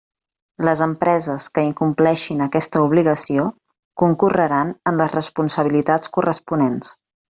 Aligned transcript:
Les 0.67 0.79
empreses 0.85 1.49
que 1.57 1.63
incompleixin 1.67 2.41
aquesta 2.45 2.81
obligació 2.85 3.45
concorreran 4.05 4.73
en 4.93 4.99
les 5.03 5.15
responsabilitats 5.21 6.15
corresponents. 6.19 6.91